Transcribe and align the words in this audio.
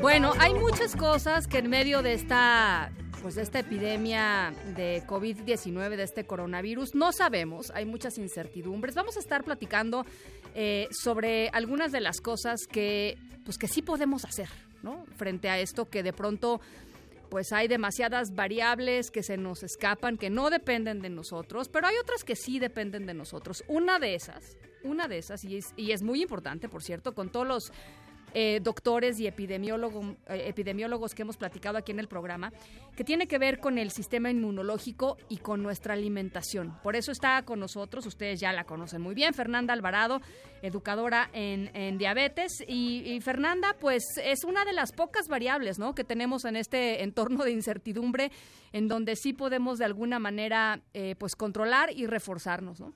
Bueno, 0.00 0.32
hay 0.38 0.54
muchas 0.54 0.96
cosas 0.96 1.46
que 1.46 1.58
en 1.58 1.68
medio 1.68 2.02
de 2.02 2.14
esta 2.14 2.90
pues 3.22 3.36
esta 3.36 3.58
epidemia 3.58 4.52
de 4.74 5.02
COVID-19, 5.06 5.96
de 5.96 6.02
este 6.02 6.24
coronavirus, 6.24 6.94
no 6.94 7.12
sabemos, 7.12 7.70
hay 7.74 7.84
muchas 7.84 8.16
incertidumbres. 8.18 8.94
Vamos 8.94 9.16
a 9.16 9.20
estar 9.20 9.44
platicando 9.44 10.06
eh, 10.54 10.88
sobre 10.90 11.48
algunas 11.50 11.92
de 11.92 12.00
las 12.00 12.20
cosas 12.20 12.66
que, 12.66 13.16
pues 13.44 13.58
que 13.58 13.68
sí 13.68 13.82
podemos 13.82 14.24
hacer, 14.24 14.48
¿no? 14.82 15.04
Frente 15.16 15.48
a 15.48 15.58
esto 15.58 15.88
que 15.88 16.02
de 16.02 16.12
pronto, 16.12 16.60
pues 17.28 17.52
hay 17.52 17.68
demasiadas 17.68 18.34
variables 18.34 19.10
que 19.10 19.22
se 19.22 19.36
nos 19.36 19.62
escapan, 19.62 20.16
que 20.16 20.30
no 20.30 20.50
dependen 20.50 21.00
de 21.00 21.10
nosotros, 21.10 21.68
pero 21.68 21.86
hay 21.86 21.96
otras 22.02 22.24
que 22.24 22.36
sí 22.36 22.58
dependen 22.58 23.06
de 23.06 23.14
nosotros. 23.14 23.64
Una 23.68 23.98
de 23.98 24.14
esas, 24.14 24.56
una 24.82 25.08
de 25.08 25.18
esas, 25.18 25.44
y 25.44 25.58
es, 25.58 25.72
y 25.76 25.92
es 25.92 26.02
muy 26.02 26.22
importante, 26.22 26.68
por 26.68 26.82
cierto, 26.82 27.14
con 27.14 27.30
todos 27.30 27.46
los 27.46 27.72
eh, 28.34 28.60
doctores 28.62 29.18
y 29.20 29.26
epidemiólogos, 29.26 30.16
eh, 30.28 30.44
epidemiólogos 30.46 31.14
que 31.14 31.22
hemos 31.22 31.36
platicado 31.36 31.78
aquí 31.78 31.92
en 31.92 32.00
el 32.00 32.08
programa, 32.08 32.52
que 32.96 33.04
tiene 33.04 33.26
que 33.26 33.38
ver 33.38 33.60
con 33.60 33.78
el 33.78 33.90
sistema 33.90 34.30
inmunológico 34.30 35.16
y 35.28 35.38
con 35.38 35.62
nuestra 35.62 35.94
alimentación. 35.94 36.78
Por 36.82 36.96
eso 36.96 37.12
está 37.12 37.42
con 37.42 37.60
nosotros, 37.60 38.06
ustedes 38.06 38.40
ya 38.40 38.52
la 38.52 38.64
conocen 38.64 39.00
muy 39.00 39.14
bien, 39.14 39.34
Fernanda 39.34 39.72
Alvarado, 39.72 40.20
educadora 40.62 41.30
en, 41.32 41.98
diabetes. 41.98 42.62
Y, 42.66 43.20
Fernanda, 43.20 43.76
pues 43.80 44.04
es 44.22 44.44
una 44.44 44.64
de 44.64 44.72
las 44.72 44.92
pocas 44.92 45.28
variables 45.28 45.78
¿no? 45.78 45.94
que 45.94 46.04
tenemos 46.04 46.44
en 46.44 46.56
este 46.56 47.02
entorno 47.02 47.44
de 47.44 47.52
incertidumbre, 47.52 48.30
en 48.72 48.88
donde 48.88 49.16
sí 49.16 49.32
podemos 49.32 49.78
de 49.78 49.84
alguna 49.84 50.18
manera 50.18 50.80
eh, 50.94 51.14
pues 51.18 51.34
controlar 51.34 51.90
y 51.94 52.06
reforzarnos. 52.06 52.80
¿no? 52.80 52.94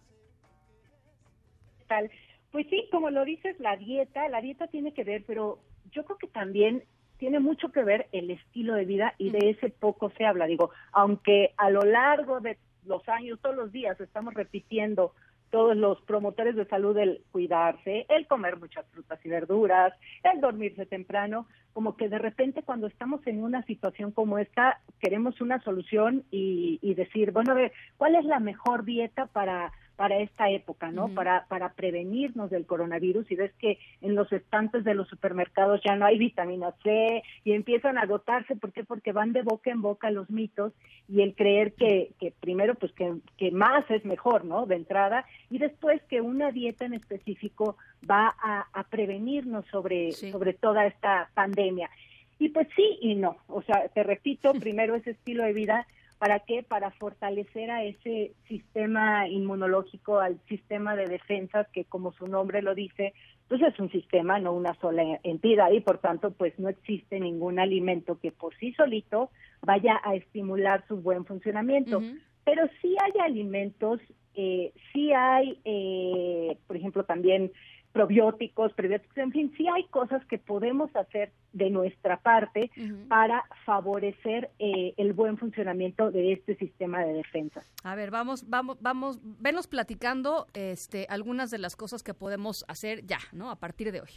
Pues 2.55 2.69
sí, 2.70 2.86
como 2.92 3.10
lo 3.10 3.24
dices, 3.24 3.58
la 3.58 3.77
dieta, 3.77 4.28
la 4.28 4.41
dieta 4.41 4.69
tiene 4.69 4.94
que 4.94 5.02
ver, 5.02 5.24
pero 5.27 5.58
yo 5.91 6.05
creo 6.05 6.19
que 6.19 6.28
también 6.28 6.84
tiene 7.19 7.41
mucho 7.41 7.72
que 7.72 7.83
ver 7.83 8.06
el 8.12 8.30
estilo 8.30 8.74
de 8.74 8.84
vida 8.84 9.12
y 9.19 9.30
de 9.30 9.50
ese 9.50 9.70
poco 9.70 10.12
se 10.16 10.24
habla. 10.24 10.46
Digo, 10.46 10.70
aunque 10.92 11.52
a 11.56 11.69
lo 11.70 11.80
largo 11.80 12.38
de 12.38 12.56
los 12.86 13.08
años, 13.08 13.41
todos 13.42 13.56
los 13.56 13.72
días, 13.72 14.00
estamos 14.00 14.34
repitiendo 14.34 15.14
todos 15.50 15.77
los 15.77 16.00
promotores 16.02 16.55
de 16.55 16.64
salud 16.66 16.96
el 16.96 17.24
cuidarse, 17.33 18.06
el 18.08 18.28
comer 18.28 18.56
muchas 18.56 18.86
frutas 18.92 19.18
y 19.24 19.28
verduras, 19.28 19.92
el 20.22 20.41
dormirse 20.41 20.86
temprano, 20.86 21.48
como 21.72 21.96
que 21.96 22.08
de 22.08 22.20
repente 22.20 22.62
cuando 22.62 22.86
estamos 22.86 23.27
en 23.27 23.42
una 23.42 23.64
situación 23.64 24.12
como 24.12 24.39
esta, 24.39 24.80
queremos 25.01 25.40
una 25.40 25.61
solución 25.62 26.23
y, 26.30 26.78
y 26.83 26.95
decir, 26.95 27.33
bueno, 27.33 27.51
a 27.51 27.57
ver, 27.57 27.73
¿cuál 27.96 28.14
es 28.14 28.24
la 28.24 28.39
mejor 28.39 28.84
dieta 28.84 29.27
para 29.27 29.73
para 29.96 30.18
esta 30.18 30.50
época, 30.50 30.90
¿no? 30.90 31.08
Para 31.08 31.46
para 31.46 31.72
prevenirnos 31.72 32.50
del 32.50 32.66
coronavirus 32.66 33.30
y 33.30 33.36
ves 33.36 33.52
que 33.58 33.78
en 34.00 34.14
los 34.14 34.32
estantes 34.32 34.84
de 34.84 34.94
los 34.94 35.08
supermercados 35.08 35.80
ya 35.84 35.96
no 35.96 36.05
hay 36.06 36.18
vitamina 36.18 36.72
C 36.82 37.22
y 37.44 37.52
empiezan 37.52 37.98
a 37.98 38.02
agotarse, 38.02 38.56
¿por 38.56 38.72
qué? 38.72 38.84
Porque 38.84 39.12
van 39.12 39.33
de 39.33 39.42
boca 39.42 39.70
en 39.70 39.83
boca 39.83 40.10
los 40.10 40.30
mitos 40.30 40.72
y 41.08 41.22
el 41.22 41.34
creer 41.34 41.74
que, 41.74 42.10
que 42.18 42.33
primero 42.40 42.74
pues 42.74 42.92
que, 42.92 43.14
que 43.36 43.50
más 43.50 43.88
es 43.90 44.04
mejor, 44.04 44.44
¿no? 44.44 44.66
De 44.66 44.77
entrada 44.77 45.24
y 45.50 45.58
después 45.58 46.02
que 46.04 46.20
una 46.20 46.50
dieta 46.50 46.84
en 46.84 46.94
específico 46.94 47.77
va 48.08 48.34
a, 48.42 48.66
a 48.72 48.84
prevenirnos 48.84 49.66
sobre 49.66 50.12
sobre 50.12 50.54
toda 50.54 50.86
esta 50.86 51.30
pandemia. 51.34 51.90
Y 52.38 52.48
pues 52.48 52.66
sí 52.74 52.98
y 53.00 53.14
no, 53.14 53.36
o 53.46 53.62
sea, 53.62 53.88
te 53.88 54.02
repito, 54.02 54.52
primero 54.60 54.94
ese 54.94 55.12
estilo 55.12 55.44
de 55.44 55.52
vida 55.52 55.86
¿Para 56.24 56.39
qué? 56.39 56.62
Para 56.62 56.90
fortalecer 56.92 57.70
a 57.70 57.85
ese 57.85 58.33
sistema 58.48 59.29
inmunológico, 59.29 60.20
al 60.20 60.40
sistema 60.48 60.96
de 60.96 61.05
defensas 61.05 61.68
que 61.68 61.85
como 61.85 62.12
su 62.12 62.27
nombre 62.27 62.62
lo 62.62 62.74
dice, 62.74 63.12
pues 63.46 63.61
es 63.61 63.79
un 63.79 63.90
sistema, 63.90 64.39
no 64.39 64.55
una 64.55 64.73
sola 64.80 65.20
entidad 65.23 65.70
y 65.70 65.80
por 65.80 65.98
tanto 65.98 66.30
pues 66.30 66.58
no 66.58 66.70
existe 66.70 67.20
ningún 67.20 67.58
alimento 67.58 68.18
que 68.20 68.33
por 68.33 68.57
sí 68.57 68.73
solito 68.73 69.29
vaya 69.61 70.01
a 70.02 70.14
estimular 70.14 70.83
su 70.89 70.96
buen 70.96 71.27
funcionamiento. 71.27 72.01
Pero 72.42 72.70
sí 72.80 72.96
hay 73.05 73.20
alimentos, 73.20 74.01
eh, 74.34 74.73
sí 74.95 75.13
hay, 75.13 75.61
eh, 75.67 76.57
por 76.67 76.79
ejemplo, 76.79 77.05
también 77.05 77.52
probióticos, 77.94 78.72
prebióticos, 78.72 79.16
en 79.16 79.30
fin, 79.30 79.55
sí 79.56 79.66
hay 79.72 79.84
cosas 79.84 80.22
que 80.27 80.36
podemos 80.36 80.94
hacer 80.96 81.30
de 81.52 81.70
nuestra 81.70 82.16
parte 82.16 82.72
para 83.08 83.44
favorecer 83.64 84.50
eh, 84.58 84.94
el 84.96 85.12
buen 85.12 85.38
funcionamiento 85.38 86.10
de 86.10 86.33
este 86.33 86.56
sistema 86.56 87.04
de 87.04 87.12
defensa. 87.12 87.62
A 87.84 87.94
ver, 87.94 88.10
vamos, 88.10 88.50
vamos, 88.50 88.78
vamos, 88.80 89.20
venos 89.22 89.68
platicando 89.68 90.48
este, 90.54 91.06
algunas 91.08 91.52
de 91.52 91.58
las 91.58 91.77
cosas 91.77 92.02
que 92.02 92.14
podemos 92.14 92.64
hacer 92.66 93.06
ya, 93.06 93.20
¿no? 93.30 93.48
A 93.52 93.60
partir 93.60 93.92
de 93.92 94.00
hoy. 94.00 94.10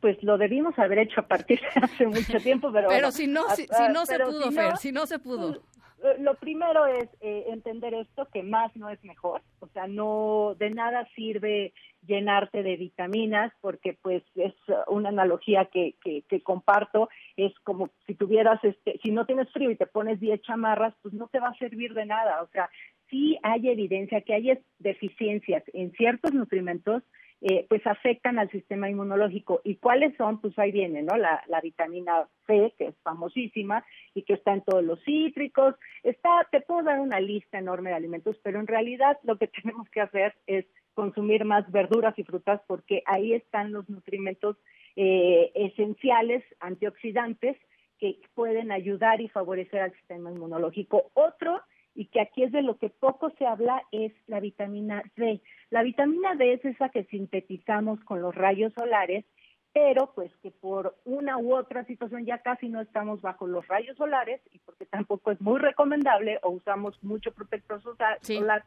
Pues 0.00 0.20
lo 0.24 0.36
debimos 0.36 0.76
haber 0.76 0.98
hecho 0.98 1.20
a 1.20 1.28
partir 1.28 1.60
de 1.60 1.80
hace 1.80 2.08
mucho 2.08 2.38
tiempo, 2.38 2.72
pero... 2.72 2.88
pero 2.88 3.12
si 3.12 3.28
no, 3.28 3.48
si, 3.50 3.68
no 3.92 4.04
se 4.04 4.18
pudo, 4.18 4.50
Fer, 4.50 4.78
si 4.78 4.90
no 4.90 5.06
se 5.06 5.20
pudo. 5.20 5.62
Lo 6.18 6.34
primero 6.34 6.86
es 6.86 7.08
eh, 7.20 7.46
entender 7.48 7.94
esto, 7.94 8.28
que 8.32 8.42
más 8.42 8.74
no 8.76 8.90
es 8.90 9.02
mejor, 9.02 9.42
o 9.60 9.68
sea, 9.68 9.86
no 9.86 10.54
de 10.58 10.70
nada 10.70 11.08
sirve 11.14 11.72
llenarte 12.06 12.62
de 12.62 12.76
vitaminas, 12.76 13.52
porque 13.60 13.98
pues 14.02 14.22
es 14.36 14.54
una 14.88 15.08
analogía 15.08 15.64
que, 15.66 15.94
que, 16.04 16.22
que, 16.28 16.42
comparto, 16.42 17.08
es 17.36 17.52
como 17.60 17.90
si 18.06 18.14
tuvieras, 18.14 18.62
este, 18.62 18.98
si 19.02 19.10
no 19.10 19.24
tienes 19.24 19.50
frío 19.52 19.70
y 19.70 19.76
te 19.76 19.86
pones 19.86 20.20
10 20.20 20.42
chamarras, 20.42 20.94
pues 21.02 21.14
no 21.14 21.28
te 21.28 21.40
va 21.40 21.48
a 21.48 21.58
servir 21.58 21.94
de 21.94 22.06
nada, 22.06 22.42
o 22.42 22.48
sea, 22.48 22.70
sí 23.08 23.38
hay 23.42 23.68
evidencia 23.68 24.20
que 24.20 24.34
hay 24.34 24.58
deficiencias 24.78 25.64
en 25.72 25.92
ciertos 25.92 26.32
nutrimentos 26.32 27.02
eh, 27.42 27.66
pues 27.68 27.86
afectan 27.86 28.38
al 28.38 28.50
sistema 28.50 28.88
inmunológico. 28.88 29.60
¿Y 29.62 29.76
cuáles 29.76 30.16
son? 30.16 30.40
Pues 30.40 30.58
ahí 30.58 30.72
viene, 30.72 31.02
¿no? 31.02 31.16
La, 31.16 31.42
la, 31.48 31.60
vitamina 31.60 32.26
C, 32.46 32.74
que 32.78 32.86
es 32.86 32.94
famosísima 33.02 33.84
y 34.14 34.22
que 34.22 34.34
está 34.34 34.54
en 34.54 34.62
todos 34.62 34.82
los 34.82 35.02
cítricos. 35.04 35.74
Está, 36.02 36.48
te 36.50 36.60
puedo 36.62 36.82
dar 36.82 37.00
una 37.00 37.20
lista 37.20 37.58
enorme 37.58 37.90
de 37.90 37.96
alimentos, 37.96 38.36
pero 38.42 38.58
en 38.58 38.66
realidad 38.66 39.18
lo 39.22 39.36
que 39.36 39.48
tenemos 39.62 39.88
que 39.90 40.00
hacer 40.00 40.34
es 40.46 40.64
consumir 40.94 41.44
más 41.44 41.70
verduras 41.70 42.18
y 42.18 42.24
frutas 42.24 42.60
porque 42.66 43.02
ahí 43.04 43.34
están 43.34 43.70
los 43.70 43.88
nutrimentos 43.90 44.56
eh, 44.96 45.52
esenciales, 45.54 46.42
antioxidantes, 46.60 47.56
que 47.98 48.18
pueden 48.34 48.72
ayudar 48.72 49.20
y 49.20 49.28
favorecer 49.28 49.80
al 49.80 49.92
sistema 49.92 50.30
inmunológico. 50.30 51.10
Otro 51.14 51.60
y 51.96 52.06
que 52.06 52.20
aquí 52.20 52.42
es 52.42 52.52
de 52.52 52.62
lo 52.62 52.76
que 52.76 52.90
poco 52.90 53.30
se 53.38 53.46
habla, 53.46 53.82
es 53.90 54.12
la 54.26 54.38
vitamina 54.38 55.02
D. 55.16 55.40
La 55.70 55.82
vitamina 55.82 56.34
D 56.34 56.52
es 56.52 56.64
esa 56.64 56.90
que 56.90 57.04
sintetizamos 57.04 57.98
con 58.04 58.20
los 58.20 58.34
rayos 58.34 58.72
solares, 58.74 59.24
pero 59.72 60.12
pues 60.14 60.30
que 60.42 60.50
por 60.50 60.94
una 61.04 61.38
u 61.38 61.54
otra 61.54 61.84
situación 61.84 62.26
ya 62.26 62.38
casi 62.38 62.68
no 62.68 62.82
estamos 62.82 63.22
bajo 63.22 63.46
los 63.46 63.66
rayos 63.66 63.96
solares 63.96 64.40
y 64.52 64.58
porque 64.60 64.84
tampoco 64.84 65.30
es 65.30 65.40
muy 65.40 65.58
recomendable 65.58 66.38
o 66.42 66.50
usamos 66.50 67.02
mucho 67.02 67.32
protector 67.32 67.82
solar. 67.82 68.64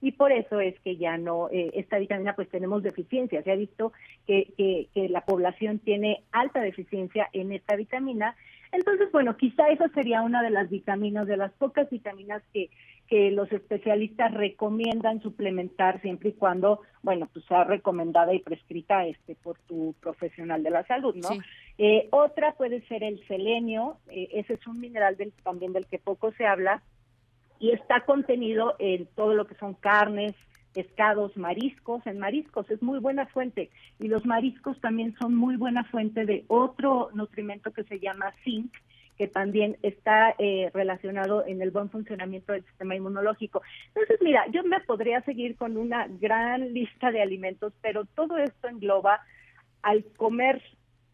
Y 0.00 0.12
por 0.12 0.32
eso 0.32 0.58
es 0.58 0.78
que 0.80 0.96
ya 0.96 1.16
no, 1.16 1.48
eh, 1.50 1.70
esta 1.74 1.98
vitamina 1.98 2.34
pues 2.34 2.48
tenemos 2.48 2.82
deficiencia. 2.82 3.44
Se 3.44 3.52
ha 3.52 3.56
visto 3.56 3.92
que, 4.26 4.52
que, 4.56 4.88
que 4.92 5.08
la 5.08 5.24
población 5.24 5.78
tiene 5.78 6.24
alta 6.32 6.60
deficiencia 6.60 7.28
en 7.32 7.52
esta 7.52 7.76
vitamina 7.76 8.34
entonces, 8.72 9.12
bueno, 9.12 9.36
quizá 9.36 9.68
esa 9.68 9.88
sería 9.90 10.22
una 10.22 10.42
de 10.42 10.50
las 10.50 10.70
vitaminas, 10.70 11.26
de 11.26 11.36
las 11.36 11.52
pocas 11.52 11.88
vitaminas 11.90 12.42
que, 12.52 12.70
que 13.06 13.30
los 13.30 13.52
especialistas 13.52 14.32
recomiendan 14.32 15.20
suplementar 15.20 16.00
siempre 16.00 16.30
y 16.30 16.32
cuando, 16.32 16.80
bueno, 17.02 17.28
pues 17.30 17.44
sea 17.44 17.64
recomendada 17.64 18.32
y 18.32 18.38
prescrita 18.38 19.04
este 19.06 19.34
por 19.34 19.58
tu 19.58 19.94
profesional 20.00 20.62
de 20.62 20.70
la 20.70 20.86
salud, 20.86 21.14
¿no? 21.16 21.28
Eh, 21.76 22.08
otra 22.10 22.52
puede 22.52 22.80
ser 22.88 23.04
el 23.04 23.22
selenio, 23.28 23.98
eh, 24.08 24.28
ese 24.32 24.54
es 24.54 24.66
un 24.66 24.80
mineral 24.80 25.18
del, 25.18 25.32
también 25.42 25.74
del 25.74 25.86
que 25.86 25.98
poco 25.98 26.32
se 26.32 26.46
habla 26.46 26.82
y 27.58 27.72
está 27.72 28.06
contenido 28.06 28.74
en 28.78 29.06
todo 29.14 29.34
lo 29.34 29.46
que 29.46 29.54
son 29.56 29.74
carnes, 29.74 30.34
pescados, 30.72 31.36
mariscos. 31.36 32.06
En 32.06 32.18
mariscos 32.18 32.70
es 32.70 32.82
muy 32.82 32.98
buena 32.98 33.26
fuente 33.26 33.70
y 33.98 34.08
los 34.08 34.24
mariscos 34.24 34.80
también 34.80 35.14
son 35.20 35.34
muy 35.34 35.56
buena 35.56 35.84
fuente 35.84 36.24
de 36.24 36.44
otro 36.48 37.10
nutrimento 37.14 37.72
que 37.72 37.84
se 37.84 37.98
llama 37.98 38.34
zinc, 38.44 38.72
que 39.16 39.28
también 39.28 39.76
está 39.82 40.34
eh, 40.38 40.70
relacionado 40.72 41.46
en 41.46 41.62
el 41.62 41.70
buen 41.70 41.90
funcionamiento 41.90 42.52
del 42.52 42.64
sistema 42.64 42.96
inmunológico. 42.96 43.62
Entonces, 43.88 44.18
mira, 44.22 44.46
yo 44.50 44.64
me 44.64 44.80
podría 44.80 45.20
seguir 45.22 45.56
con 45.56 45.76
una 45.76 46.08
gran 46.08 46.72
lista 46.72 47.10
de 47.10 47.22
alimentos, 47.22 47.72
pero 47.82 48.04
todo 48.04 48.38
esto 48.38 48.68
engloba 48.68 49.20
al 49.82 50.04
comer 50.16 50.62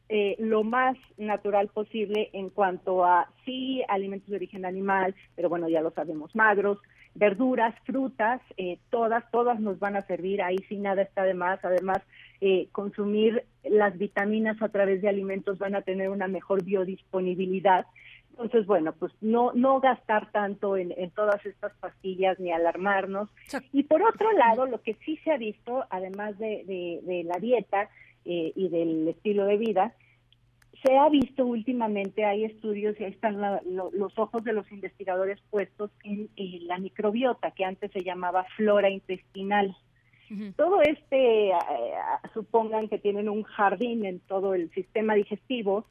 eh, 0.08 0.36
lo 0.38 0.64
más 0.64 0.96
natural 1.16 1.68
posible 1.68 2.30
en 2.32 2.50
cuanto 2.50 3.04
a, 3.04 3.30
sí, 3.44 3.82
alimentos 3.88 4.30
de 4.30 4.36
origen 4.36 4.64
animal, 4.64 5.14
pero 5.36 5.48
bueno, 5.48 5.68
ya 5.68 5.82
lo 5.82 5.90
sabemos, 5.90 6.34
magros, 6.34 6.78
verduras, 7.14 7.74
frutas, 7.84 8.40
eh, 8.56 8.78
todas, 8.90 9.28
todas 9.30 9.60
nos 9.60 9.78
van 9.78 9.96
a 9.96 10.02
servir, 10.02 10.40
ahí 10.40 10.56
sí 10.68 10.76
nada 10.76 11.02
está 11.02 11.24
de 11.24 11.34
más. 11.34 11.62
Además, 11.64 11.98
eh, 12.40 12.68
consumir 12.72 13.44
las 13.64 13.98
vitaminas 13.98 14.60
a 14.62 14.68
través 14.68 15.02
de 15.02 15.08
alimentos 15.08 15.58
van 15.58 15.74
a 15.74 15.82
tener 15.82 16.08
una 16.10 16.28
mejor 16.28 16.64
biodisponibilidad. 16.64 17.86
Entonces, 18.30 18.66
bueno, 18.66 18.92
pues 18.92 19.12
no, 19.20 19.52
no 19.54 19.80
gastar 19.80 20.30
tanto 20.30 20.76
en, 20.76 20.92
todas 21.10 21.44
estas 21.44 21.72
pastillas 21.80 22.38
ni 22.38 22.52
alarmarnos. 22.52 23.28
Y 23.72 23.82
por 23.82 24.00
otro 24.02 24.30
lado, 24.32 24.66
lo 24.66 24.80
que 24.80 24.94
sí 25.04 25.16
se 25.24 25.32
ha 25.32 25.36
visto, 25.36 25.84
además 25.90 26.38
de, 26.38 27.02
de, 27.04 27.24
la 27.24 27.40
dieta 27.40 27.90
eh, 28.28 28.52
y 28.54 28.68
del 28.68 29.08
estilo 29.08 29.46
de 29.46 29.56
vida, 29.56 29.94
se 30.84 30.96
ha 30.96 31.08
visto 31.08 31.46
últimamente, 31.46 32.26
hay 32.26 32.44
estudios 32.44 32.94
y 33.00 33.04
ahí 33.04 33.10
están 33.10 33.40
los 33.40 34.18
ojos 34.18 34.44
de 34.44 34.52
los 34.52 34.70
investigadores 34.70 35.40
puestos 35.50 35.90
en, 36.04 36.28
la 36.66 36.78
microbiota, 36.78 37.50
que 37.52 37.64
antes 37.64 37.90
se 37.90 38.04
llamaba 38.04 38.44
flora 38.56 38.90
intestinal. 38.90 39.74
Todo 40.56 40.82
este, 40.82 41.48
eh, 41.48 41.54
supongan 42.34 42.88
que 42.88 42.98
tienen 42.98 43.30
un 43.30 43.44
jardín 43.44 44.04
en 44.04 44.20
todo 44.20 44.52
el 44.52 44.70
sistema 44.72 45.14
digestivo 45.14 45.86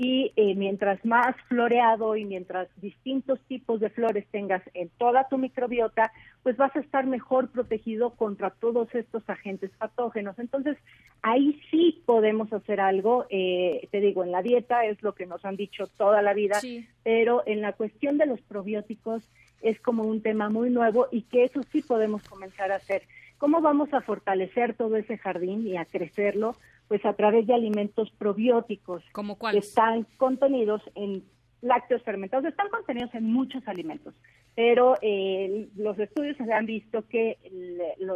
y 0.00 0.32
eh, 0.36 0.54
mientras 0.54 1.04
más 1.04 1.34
floreado 1.48 2.14
y 2.14 2.24
mientras 2.24 2.68
distintos 2.80 3.40
tipos 3.48 3.80
de 3.80 3.90
flores 3.90 4.24
tengas 4.30 4.62
en 4.72 4.90
toda 4.90 5.26
tu 5.28 5.38
microbiota, 5.38 6.12
pues 6.44 6.56
vas 6.56 6.74
a 6.76 6.78
estar 6.78 7.04
mejor 7.04 7.50
protegido 7.50 8.10
contra 8.10 8.50
todos 8.50 8.94
estos 8.94 9.28
agentes 9.28 9.72
patógenos. 9.76 10.38
Entonces, 10.38 10.78
ahí 11.22 11.60
sí 11.72 12.00
podemos 12.06 12.52
hacer 12.52 12.80
algo, 12.80 13.26
eh, 13.28 13.88
te 13.90 13.98
digo, 13.98 14.22
en 14.22 14.30
la 14.30 14.40
dieta 14.40 14.84
es 14.84 15.02
lo 15.02 15.16
que 15.16 15.26
nos 15.26 15.44
han 15.44 15.56
dicho 15.56 15.88
toda 15.88 16.22
la 16.22 16.32
vida, 16.32 16.60
pero 17.02 17.42
en 17.44 17.60
la 17.60 17.72
cuestión 17.72 18.18
de 18.18 18.26
los 18.26 18.40
probióticos 18.42 19.28
es 19.62 19.80
como 19.80 20.04
un 20.04 20.22
tema 20.22 20.48
muy 20.48 20.70
nuevo 20.70 21.08
y 21.10 21.22
que 21.22 21.42
eso 21.42 21.60
sí 21.72 21.82
podemos 21.82 22.22
comenzar 22.22 22.70
a 22.70 22.76
hacer. 22.76 23.02
¿Cómo 23.38 23.60
vamos 23.60 23.92
a 23.94 24.00
fortalecer 24.02 24.74
todo 24.74 24.96
ese 24.96 25.16
jardín 25.16 25.66
y 25.66 25.76
a 25.76 25.84
crecerlo? 25.84 26.54
pues 26.88 27.04
a 27.04 27.12
través 27.12 27.46
de 27.46 27.54
alimentos 27.54 28.10
probióticos 28.18 29.04
que 29.52 29.58
están 29.58 30.06
contenidos 30.16 30.82
en 30.94 31.22
lácteos 31.60 32.02
fermentados, 32.02 32.46
están 32.46 32.68
contenidos 32.70 33.14
en 33.14 33.24
muchos 33.24 33.66
alimentos, 33.68 34.14
pero 34.54 34.96
eh, 35.02 35.68
los 35.76 35.98
estudios 35.98 36.36
han 36.40 36.66
visto 36.66 37.06
que 37.08 37.36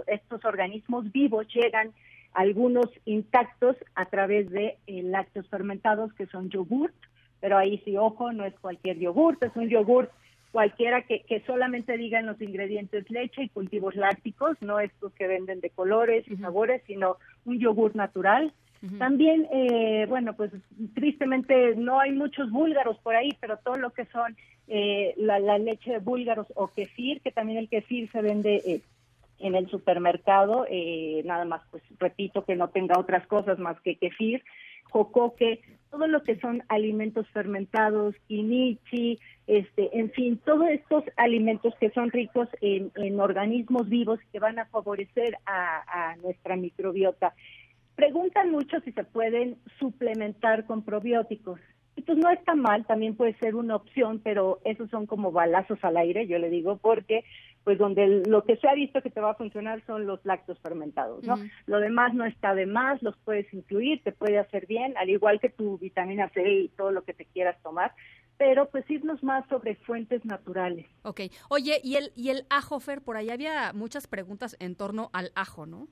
estos 0.07 0.45
organismos 0.45 1.11
vivos 1.13 1.47
llegan 1.55 1.93
algunos 2.33 2.87
intactos 3.05 3.77
a 3.95 4.07
través 4.07 4.49
de 4.51 4.79
eh, 4.87 5.03
lácteos 5.03 5.47
fermentados 5.49 6.13
que 6.15 6.27
son 6.27 6.49
yogurt, 6.49 6.95
pero 7.41 7.59
ahí 7.59 7.83
sí, 7.85 7.97
ojo, 7.97 8.33
no 8.33 8.47
es 8.47 8.59
cualquier 8.59 8.99
yogurt, 8.99 9.43
es 9.43 9.55
un 9.55 9.69
yogurt 9.69 10.11
cualquiera 10.52 11.02
que, 11.02 11.22
que 11.22 11.40
solamente 11.40 11.96
digan 11.96 12.26
los 12.26 12.40
ingredientes 12.40 13.10
leche 13.10 13.44
y 13.44 13.49
cultivos 13.49 13.96
lácticos, 13.96 14.56
no 14.60 14.78
estos 14.78 15.12
que 15.14 15.26
venden 15.26 15.60
de 15.60 15.70
colores 15.70 16.25
y 16.28 16.37
sabores, 16.37 16.82
sino 16.87 17.16
un 17.44 17.58
yogur 17.58 17.96
natural. 17.96 18.52
También, 18.99 19.46
eh, 19.52 20.06
bueno, 20.08 20.34
pues 20.34 20.50
tristemente 20.94 21.76
no 21.76 22.00
hay 22.00 22.10
muchos 22.10 22.50
búlgaros 22.50 22.99
por 22.99 23.14
ahí, 23.14 23.31
pero 23.40 23.56
todo 23.58 23.76
lo 23.76 23.90
que 23.90 24.06
son 24.06 24.37
eh, 24.66 25.14
la, 25.16 25.38
leche 25.58 25.93
de 25.93 25.99
búlgaros 26.00 26.49
o 26.56 26.66
kefir, 26.66 27.20
que 27.20 27.31
también 27.31 27.58
el 27.58 27.69
kefir 27.69 28.10
se 28.10 28.20
vende 28.20 28.56
eh, 28.66 28.81
en 29.38 29.54
el 29.54 29.69
supermercado, 29.70 30.66
nada 31.25 31.44
más, 31.44 31.62
pues 31.70 31.84
repito 32.00 32.44
que 32.44 32.56
no 32.56 32.69
tenga 32.70 32.99
otras 32.99 33.25
cosas 33.28 33.58
más 33.60 33.81
que 33.82 33.94
kefir, 33.94 34.43
jocoque, 34.93 35.61
todo 35.91 36.06
lo 36.06 36.23
que 36.23 36.39
son 36.39 36.62
alimentos 36.69 37.29
fermentados, 37.31 38.15
kinichi, 38.29 39.19
este, 39.47 39.99
en 39.99 40.11
fin, 40.12 40.39
todos 40.44 40.69
estos 40.71 41.05
alimentos 41.17 41.75
que 41.81 41.91
son 41.91 42.11
ricos 42.11 42.49
en, 42.61 43.21
organismos 43.21 43.89
vivos 43.89 44.21
que 44.33 44.39
van 44.39 44.59
a 44.59 44.67
favorecer 44.67 45.37
a 45.47 46.17
nuestra 46.23 46.56
microbiota. 46.56 47.35
Preguntan 47.94 48.50
mucho 48.50 48.81
si 48.81 48.93
se 48.93 49.05
pueden 49.05 49.59
suplementar 49.79 50.65
con 50.65 50.83
probióticos. 50.83 51.61
Pues 52.06 52.19
no 52.19 52.31
está 52.31 52.55
mal, 52.55 52.85
también 52.87 53.17
puede 53.17 53.35
ser 53.39 53.55
una 53.55 53.77
opción, 53.77 54.21
pero 54.25 54.61
esos 54.65 54.91
son 54.91 55.06
como 55.06 55.31
balazos 55.31 55.79
al 55.83 55.97
aire, 55.97 56.27
yo 56.27 56.39
le 56.39 56.50
digo, 56.50 56.79
porque 56.79 57.25
pues 57.65 57.79
donde 57.79 58.23
lo 58.27 58.43
que 58.44 58.56
se 58.56 58.69
ha 58.69 58.75
visto 58.75 59.03
que 59.03 59.11
te 59.11 59.21
va 59.21 59.33
a 59.33 59.37
funcionar 59.37 59.85
son 59.87 60.06
los 60.06 60.25
lácteos 60.25 60.59
fermentados, 60.61 61.25
¿no? 61.25 61.37
Lo 61.67 61.79
demás 61.79 62.12
no 62.12 62.25
está 62.25 62.55
de 62.55 62.67
más, 62.67 63.00
los 63.03 63.17
puedes 63.19 63.53
incluir, 63.55 64.03
te 64.03 64.11
puede 64.11 64.39
hacer 64.39 64.67
bien, 64.67 64.97
al 64.97 65.11
igual 65.11 65.39
que 65.39 65.49
tu 65.49 65.79
vitamina 65.79 66.29
C 66.31 66.43
y 66.43 66.69
todo 66.71 66.91
lo 66.91 67.05
que 67.05 67.15
te 67.15 67.27
quieras 67.27 67.56
tomar, 67.62 67.93
pero 68.37 68.69
pues 68.71 68.88
irnos 68.91 69.23
más 69.23 69.47
sobre 69.49 69.77
fuentes 69.77 70.25
naturales. 70.25 70.87
Ok, 71.03 71.21
oye, 71.49 71.81
y 71.85 71.97
el, 71.97 72.12
y 72.17 72.31
el 72.31 72.47
ajo, 72.50 72.81
Fer, 72.81 73.03
por 73.03 73.17
ahí 73.17 73.31
había 73.31 73.73
muchas 73.73 74.09
preguntas 74.09 74.56
en 74.59 74.75
torno 74.75 75.11
al 75.12 75.31
ajo, 75.37 75.67
¿no? 75.67 75.87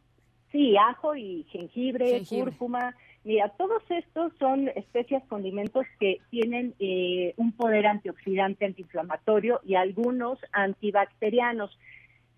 Sí, 0.50 0.76
ajo 0.76 1.14
y 1.14 1.44
jengibre, 1.50 2.22
cúrcuma. 2.28 2.94
Mira, 3.22 3.50
todos 3.50 3.82
estos 3.90 4.32
son 4.38 4.68
especias, 4.68 5.22
condimentos 5.28 5.86
que 6.00 6.18
tienen 6.30 6.74
eh, 6.80 7.34
un 7.36 7.52
poder 7.52 7.86
antioxidante, 7.86 8.64
antiinflamatorio 8.64 9.60
y 9.64 9.74
algunos 9.74 10.38
antibacterianos. 10.52 11.78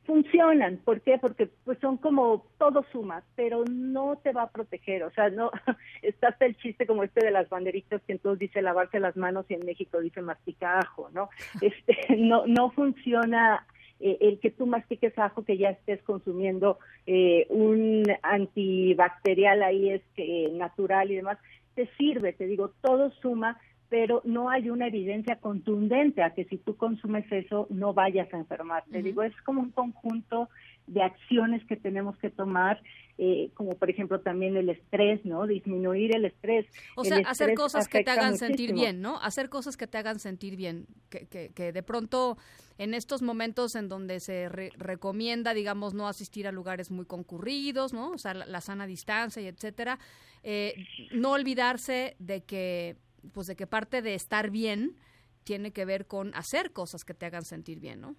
Funcionan, 0.04 0.78
¿por 0.78 1.00
qué? 1.00 1.16
Porque 1.18 1.48
pues 1.64 1.78
son 1.78 1.96
como 1.96 2.44
todo 2.58 2.84
suma, 2.90 3.22
pero 3.36 3.64
no 3.70 4.16
te 4.16 4.32
va 4.32 4.42
a 4.42 4.50
proteger, 4.50 5.04
o 5.04 5.12
sea, 5.12 5.30
no 5.30 5.52
está 6.02 6.28
hasta 6.28 6.44
el 6.44 6.56
chiste 6.56 6.88
como 6.88 7.04
este 7.04 7.24
de 7.24 7.30
las 7.30 7.48
banderitas 7.48 8.02
que 8.02 8.12
entonces 8.12 8.40
dice 8.40 8.62
lavarse 8.62 8.98
las 8.98 9.16
manos 9.16 9.46
y 9.48 9.54
en 9.54 9.64
México 9.64 10.00
dice 10.00 10.20
mastica 10.20 10.80
ajo, 10.80 11.08
¿no? 11.14 11.30
Este 11.62 12.16
no 12.16 12.48
no 12.48 12.70
funciona 12.72 13.64
eh, 14.02 14.18
el 14.20 14.40
que 14.40 14.50
tú 14.50 14.66
mastiques 14.66 15.16
ajo, 15.18 15.44
que 15.44 15.56
ya 15.56 15.70
estés 15.70 16.02
consumiendo 16.02 16.78
eh, 17.06 17.46
un 17.50 18.04
antibacterial 18.22 19.62
ahí 19.62 19.90
es 19.90 20.02
que 20.16 20.50
natural 20.52 21.10
y 21.10 21.16
demás, 21.16 21.38
te 21.74 21.88
sirve, 21.96 22.32
te 22.32 22.46
digo, 22.46 22.72
todo 22.82 23.10
suma, 23.22 23.60
pero 23.92 24.22
no 24.24 24.48
hay 24.48 24.70
una 24.70 24.86
evidencia 24.86 25.36
contundente 25.36 26.22
a 26.22 26.32
que 26.32 26.46
si 26.46 26.56
tú 26.56 26.78
consumes 26.78 27.30
eso 27.30 27.66
no 27.68 27.92
vayas 27.92 28.32
a 28.32 28.38
enfermar. 28.38 28.84
Te 28.90 29.02
digo, 29.02 29.22
es 29.22 29.38
como 29.42 29.60
un 29.60 29.70
conjunto 29.70 30.48
de 30.86 31.02
acciones 31.02 31.62
que 31.66 31.76
tenemos 31.76 32.16
que 32.16 32.30
tomar, 32.30 32.80
eh, 33.18 33.50
como 33.52 33.72
por 33.72 33.90
ejemplo 33.90 34.20
también 34.20 34.56
el 34.56 34.70
estrés, 34.70 35.22
¿no? 35.26 35.46
Disminuir 35.46 36.16
el 36.16 36.24
estrés. 36.24 36.64
O 36.96 37.04
sea, 37.04 37.18
hacer 37.26 37.52
cosas 37.52 37.86
que 37.86 38.02
te 38.02 38.10
hagan 38.10 38.38
sentir 38.38 38.72
bien, 38.72 39.02
¿no? 39.02 39.18
Hacer 39.20 39.50
cosas 39.50 39.76
que 39.76 39.86
te 39.86 39.98
hagan 39.98 40.20
sentir 40.20 40.56
bien, 40.56 40.86
que, 41.10 41.26
que, 41.26 41.50
que 41.50 41.70
de 41.70 41.82
pronto 41.82 42.38
en 42.78 42.94
estos 42.94 43.20
momentos 43.20 43.74
en 43.74 43.90
donde 43.90 44.20
se 44.20 44.48
recomienda, 44.48 45.52
digamos, 45.52 45.92
no 45.92 46.08
asistir 46.08 46.48
a 46.48 46.52
lugares 46.52 46.90
muy 46.90 47.04
concurridos, 47.04 47.92
¿no? 47.92 48.12
O 48.12 48.18
sea, 48.18 48.32
la, 48.32 48.60
sana 48.62 48.86
distancia 48.86 49.42
y 49.42 49.48
etcétera, 49.48 49.98
eh, 50.42 50.74
no 51.12 51.32
olvidarse 51.32 52.16
de 52.18 52.42
que, 52.42 52.96
pues 53.32 53.46
de 53.46 53.56
que 53.56 53.66
parte 53.66 54.02
de 54.02 54.14
estar 54.14 54.50
bien 54.50 54.96
tiene 55.44 55.72
que 55.72 55.84
ver 55.84 56.06
con 56.06 56.34
hacer 56.34 56.72
cosas 56.72 57.04
que 57.04 57.14
te 57.14 57.26
hagan 57.26 57.44
sentir 57.44 57.80
bien, 57.80 58.00
¿no? 58.00 58.16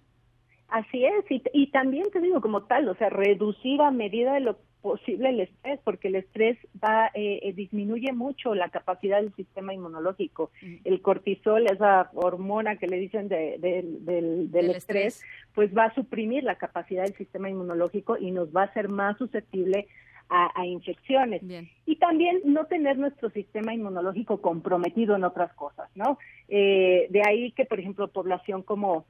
Así 0.68 1.04
es, 1.04 1.30
y, 1.30 1.42
y, 1.52 1.70
también 1.70 2.10
te 2.10 2.20
digo 2.20 2.40
como 2.40 2.64
tal, 2.64 2.88
o 2.88 2.94
sea, 2.96 3.10
reducir 3.10 3.80
a 3.80 3.90
medida 3.90 4.34
de 4.34 4.40
lo 4.40 4.58
posible 4.84 5.30
el 5.30 5.40
estrés, 5.40 5.80
porque 5.82 6.08
el 6.08 6.16
estrés 6.16 6.58
va 6.72 7.06
eh, 7.14 7.40
eh, 7.42 7.54
disminuye 7.54 8.12
mucho 8.12 8.54
la 8.54 8.68
capacidad 8.68 9.16
del 9.16 9.34
sistema 9.34 9.72
inmunológico. 9.72 10.50
El 10.84 11.00
cortisol, 11.00 11.66
esa 11.66 12.10
hormona 12.12 12.76
que 12.76 12.86
le 12.86 12.98
dicen 12.98 13.28
de, 13.28 13.56
del, 13.58 14.70
estrés, 14.70 15.22
pues 15.54 15.74
va 15.74 15.84
a 15.84 15.94
suprimir 15.94 16.44
la 16.44 16.56
capacidad 16.56 17.04
del 17.04 17.14
sistema 17.14 17.48
inmunológico 17.48 18.18
y 18.18 18.30
nos 18.30 18.54
va 18.54 18.60
a 18.60 18.66
hacer 18.66 18.90
más 18.90 19.16
susceptible 19.16 19.88
a, 20.28 20.66
infecciones. 20.66 21.42
Y 21.86 21.96
también 21.96 22.40
no 22.44 22.66
tener 22.66 22.98
nuestro 22.98 23.30
sistema 23.30 23.74
inmunológico 23.74 24.40
comprometido 24.40 25.16
en 25.16 25.24
otras 25.24 25.52
cosas, 25.54 25.88
¿no? 25.94 26.18
Eh, 26.48 27.06
de 27.10 27.22
ahí 27.26 27.52
que, 27.52 27.64
por 27.64 27.78
ejemplo, 27.78 28.08
población 28.08 28.62
como 28.62 29.06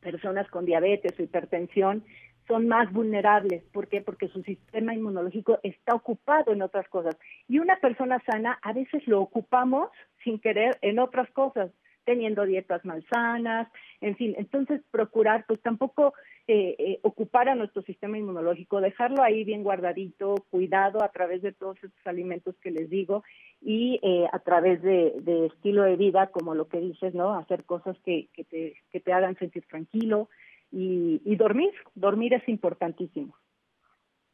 personas 0.00 0.48
con 0.50 0.64
diabetes 0.64 1.18
o 1.18 1.22
hipertensión 1.22 2.04
son 2.46 2.68
más 2.68 2.92
vulnerables. 2.92 3.64
¿Por 3.72 3.88
qué? 3.88 4.00
Porque 4.00 4.28
su 4.28 4.42
sistema 4.42 4.94
inmunológico 4.94 5.58
está 5.62 5.94
ocupado 5.94 6.52
en 6.52 6.62
otras 6.62 6.88
cosas. 6.88 7.16
Y 7.48 7.58
una 7.58 7.76
persona 7.76 8.22
sana 8.24 8.58
a 8.62 8.72
veces 8.72 9.06
lo 9.06 9.20
ocupamos 9.20 9.90
sin 10.22 10.38
querer 10.38 10.78
en 10.82 10.98
otras 10.98 11.28
cosas. 11.30 11.70
Teniendo 12.06 12.46
dietas 12.46 12.82
malsanas, 12.86 13.68
en 14.00 14.16
fin, 14.16 14.34
entonces 14.38 14.80
procurar 14.90 15.44
pues 15.46 15.60
tampoco 15.60 16.14
eh, 16.48 16.76
eh, 16.78 17.00
ocupar 17.02 17.48
a 17.48 17.56
nuestro 17.56 17.82
sistema 17.82 18.16
inmunológico, 18.16 18.80
dejarlo 18.80 19.22
ahí 19.22 19.42
bien 19.42 19.64
guardadito, 19.64 20.36
cuidado 20.48 21.02
a 21.02 21.10
través 21.10 21.42
de 21.42 21.52
todos 21.52 21.76
estos 21.82 22.06
alimentos 22.06 22.54
que 22.62 22.70
les 22.70 22.88
digo 22.88 23.24
y 23.60 23.98
eh, 24.02 24.26
a 24.32 24.38
través 24.38 24.80
de, 24.80 25.12
estilo 25.52 25.82
de 25.82 25.96
vida, 25.96 26.28
como 26.28 26.54
lo 26.54 26.68
que 26.68 26.80
dices, 26.80 27.14
¿no? 27.14 27.34
Hacer 27.34 27.64
cosas 27.64 27.98
que, 28.04 28.28
que, 28.32 28.44
te, 28.44 28.76
que 28.92 29.00
te 29.00 29.12
hagan 29.12 29.36
sentir 29.36 29.64
tranquilo 29.66 30.28
y, 30.70 31.20
y 31.24 31.34
dormir, 31.36 31.72
dormir 31.96 32.34
es 32.34 32.48
importantísimo. 32.48 33.34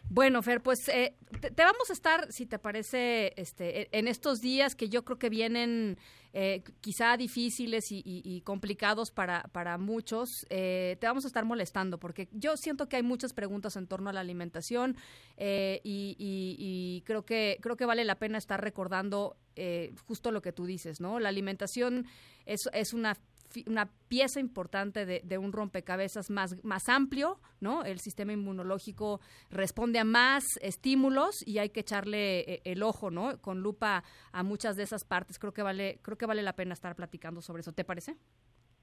Bueno, 0.09 0.43
Fer, 0.43 0.63
pues 0.63 0.89
eh, 0.89 1.17
te, 1.41 1.63
vamos 1.63 1.89
a 1.89 1.93
estar, 1.93 2.31
si 2.31 2.45
te 2.45 2.59
parece, 2.59 3.33
este, 3.37 3.83
e, 3.83 3.89
en 3.93 4.09
estos 4.09 4.41
días 4.41 4.75
que 4.75 4.89
yo 4.89 5.05
creo 5.05 5.19
que 5.19 5.31
vienen 5.31 5.99
eh, 6.35 6.63
quizá 6.81 7.17
difíciles 7.17 7.87
y, 7.89 8.43
complicados 8.45 9.11
para, 9.11 9.45
para 9.53 9.79
muchos, 9.79 10.47
eh, 10.51 10.97
te 11.01 11.07
vamos 11.07 11.25
a 11.25 11.29
estar 11.29 11.45
molestando 11.45 11.99
porque 11.99 12.29
yo 12.33 12.57
siento 12.57 12.89
que 12.89 12.97
hay 12.97 13.03
muchas 13.03 13.33
preguntas 13.33 13.77
en 13.77 13.87
torno 13.87 14.11
a 14.11 14.13
la 14.13 14.21
alimentación 14.21 14.97
y, 15.39 15.81
y, 16.19 17.03
creo 17.07 17.25
que 17.25 17.59
creo 17.61 17.77
que 17.77 17.87
vale 17.87 18.05
la 18.05 18.19
pena 18.19 18.39
estar 18.39 18.63
recordando 18.63 19.37
justo 20.07 20.31
lo 20.31 20.41
que 20.41 20.53
tú 20.53 20.65
dices, 20.65 21.01
¿no? 21.01 21.21
La 21.21 21.29
alimentación 21.29 22.07
es, 22.47 22.69
es 22.73 22.95
una 22.95 23.15
una 23.67 23.91
pieza 24.09 24.41
importante 24.41 25.07
de, 25.07 25.39
un 25.39 25.53
rompecabezas 25.53 26.31
más, 26.31 26.57
más 26.63 26.89
amplio, 26.89 27.41
¿no? 27.61 27.85
El 27.85 27.99
sistema 27.99 28.33
inmunológico 28.33 29.21
responde 29.51 29.99
a 29.99 30.05
más 30.05 30.45
estímulos 30.61 31.47
y 31.47 31.59
hay 31.59 31.71
que 31.71 31.81
echarle 31.81 32.41
eh, 32.41 32.63
el 32.65 32.83
ojo, 32.83 33.11
¿no? 33.11 33.41
Con 33.41 33.61
lupa 33.61 34.05
a 34.33 34.43
muchas 34.43 34.77
de 34.77 34.83
esas 34.83 35.05
partes. 35.05 35.39
Creo 35.39 35.53
que 35.53 35.63
vale, 35.63 35.99
creo 36.03 36.19
que 36.19 36.27
vale 36.27 36.43
la 36.43 36.55
pena 36.55 36.75
estar 36.75 36.95
platicando 36.95 37.41
sobre 37.41 37.61
eso. 37.61 37.73
¿Te 37.73 37.85
parece? 37.85 38.17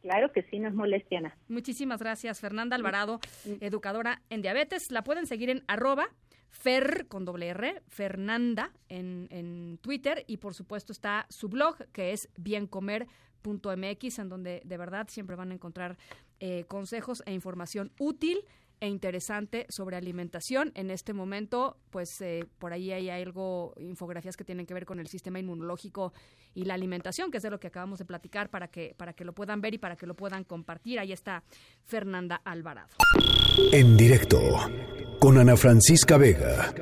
Claro 0.02 0.32
que 0.32 0.44
sí, 0.44 0.60
nos 0.60 0.74
molesta, 0.74 1.18
Ana. 1.18 1.38
Muchísimas 1.50 2.00
gracias, 2.00 2.40
Fernanda 2.40 2.76
Alvarado, 2.76 3.20
educadora 3.60 4.22
en 4.30 4.42
diabetes. 4.42 4.92
La 4.92 5.04
pueden 5.04 5.26
seguir 5.26 5.50
en 5.50 5.64
arroba 5.68 6.10
Fer 6.50 7.08
con 7.08 7.26
doble 7.26 7.50
R, 7.50 7.82
Fernanda 7.88 8.72
en, 8.88 9.28
en 9.30 9.78
Twitter 9.82 10.24
y 10.28 10.38
por 10.38 10.54
supuesto 10.56 10.92
está 10.92 11.28
su 11.30 11.48
blog 11.48 11.78
que 11.92 12.12
es 12.12 12.30
en 13.44 14.30
donde 14.30 14.62
de 14.64 14.78
verdad 14.78 15.08
siempre 15.10 15.36
van 15.36 15.52
a 15.52 15.54
encontrar 15.54 15.98
eh, 16.40 16.66
consejos 16.68 17.24
e 17.26 17.34
información 17.34 17.92
útil 18.00 18.46
e 18.82 18.88
interesante 18.88 19.66
sobre 19.70 19.98
alimentación. 19.98 20.72
En 20.76 20.90
este 20.90 21.14
momento, 21.14 21.78
pues 21.90 22.22
eh, 22.22 22.46
por 22.60 22.72
ahí 22.74 22.92
hay 22.92 23.10
algo, 23.10 23.74
infografías 23.78 24.38
que 24.38 24.44
tienen 24.44 24.66
que 24.66 24.74
ver 24.74 24.86
con 24.86 25.00
el 25.00 25.08
sistema 25.08 25.40
inmunológico 25.40 26.14
y 26.54 26.66
la 26.66 26.76
alimentación, 26.76 27.32
que 27.32 27.38
es 27.38 27.44
de 27.44 27.50
lo 27.50 27.60
que 27.60 27.68
acabamos 27.68 28.00
de 28.00 28.06
platicar 28.06 28.50
para 28.50 28.70
que, 28.70 28.96
para 28.98 29.14
que 29.14 29.26
lo 29.26 29.34
puedan 29.34 29.62
ver 29.62 29.74
y 29.74 29.78
para 29.78 29.96
que 29.96 30.08
lo 30.08 30.16
puedan 30.16 30.44
compartir. 30.44 31.00
Ahí 31.00 31.12
está 31.12 31.44
Fernanda 31.84 32.42
Alvarado. 32.46 32.90
En 33.72 33.98
directo 33.98 34.40
con 35.20 35.38
Ana 35.38 35.58
Francisca 35.58 36.18
Vega. 36.18 36.74